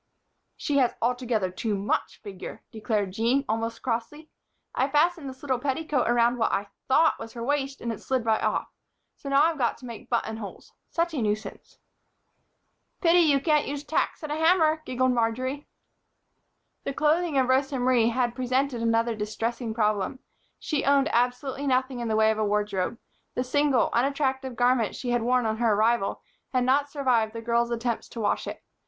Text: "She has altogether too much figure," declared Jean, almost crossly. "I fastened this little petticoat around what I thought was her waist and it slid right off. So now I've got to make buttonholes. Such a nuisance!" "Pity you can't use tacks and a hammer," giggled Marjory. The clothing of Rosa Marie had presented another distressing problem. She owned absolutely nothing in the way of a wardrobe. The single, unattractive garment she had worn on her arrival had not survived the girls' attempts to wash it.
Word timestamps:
"She 0.57 0.77
has 0.79 0.95
altogether 0.99 1.51
too 1.51 1.75
much 1.75 2.19
figure," 2.23 2.63
declared 2.71 3.11
Jean, 3.11 3.45
almost 3.47 3.83
crossly. 3.83 4.31
"I 4.73 4.89
fastened 4.89 5.29
this 5.29 5.43
little 5.43 5.59
petticoat 5.59 6.07
around 6.09 6.39
what 6.39 6.51
I 6.51 6.69
thought 6.87 7.19
was 7.19 7.33
her 7.33 7.43
waist 7.43 7.81
and 7.81 7.93
it 7.93 8.01
slid 8.01 8.25
right 8.25 8.41
off. 8.41 8.73
So 9.15 9.29
now 9.29 9.43
I've 9.43 9.59
got 9.59 9.77
to 9.77 9.85
make 9.85 10.09
buttonholes. 10.09 10.73
Such 10.89 11.13
a 11.13 11.21
nuisance!" 11.21 11.77
"Pity 12.99 13.19
you 13.19 13.39
can't 13.39 13.67
use 13.67 13.83
tacks 13.83 14.23
and 14.23 14.31
a 14.31 14.37
hammer," 14.37 14.81
giggled 14.87 15.11
Marjory. 15.11 15.67
The 16.83 16.93
clothing 16.95 17.37
of 17.37 17.47
Rosa 17.47 17.77
Marie 17.77 18.09
had 18.09 18.33
presented 18.33 18.81
another 18.81 19.13
distressing 19.15 19.71
problem. 19.71 20.17
She 20.57 20.83
owned 20.83 21.09
absolutely 21.13 21.67
nothing 21.67 21.99
in 21.99 22.07
the 22.07 22.15
way 22.15 22.31
of 22.31 22.39
a 22.39 22.43
wardrobe. 22.43 22.97
The 23.35 23.43
single, 23.43 23.91
unattractive 23.93 24.55
garment 24.55 24.95
she 24.95 25.11
had 25.11 25.21
worn 25.21 25.45
on 25.45 25.57
her 25.57 25.75
arrival 25.75 26.23
had 26.53 26.63
not 26.63 26.89
survived 26.89 27.33
the 27.33 27.41
girls' 27.43 27.69
attempts 27.69 28.09
to 28.09 28.19
wash 28.19 28.47
it. 28.47 28.63